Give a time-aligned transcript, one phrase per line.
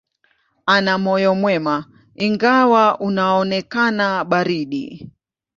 [0.65, 1.75] Ana moyo mwema,
[2.25, 4.85] ingawa unaonekana baridi.